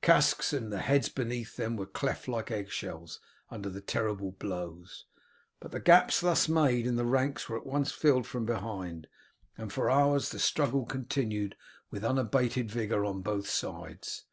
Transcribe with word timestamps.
Casques 0.00 0.54
and 0.54 0.72
the 0.72 0.78
heads 0.78 1.10
beneath 1.10 1.56
them 1.56 1.76
were 1.76 1.84
cleft 1.84 2.26
like 2.26 2.50
egg 2.50 2.70
shells 2.70 3.20
under 3.50 3.68
the 3.68 3.82
terrible 3.82 4.30
blows; 4.32 5.04
but 5.60 5.72
the 5.72 5.78
gaps 5.78 6.20
thus 6.22 6.48
made 6.48 6.86
in 6.86 6.96
the 6.96 7.04
ranks 7.04 7.50
were 7.50 7.58
at 7.58 7.66
once 7.66 7.92
filled 7.92 8.26
from 8.26 8.46
behind, 8.46 9.08
and 9.58 9.70
for 9.70 9.90
hours 9.90 10.30
the 10.30 10.38
struggle 10.38 10.86
continued 10.86 11.54
with 11.90 12.02
unabated 12.02 12.70
vigour 12.70 13.04
on 13.04 13.20
both 13.20 13.46
sides. 13.46 14.24